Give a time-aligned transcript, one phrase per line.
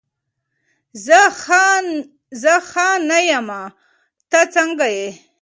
[2.43, 3.61] زه ښه نه یمه،
[4.31, 5.09] ته څنګه یې؟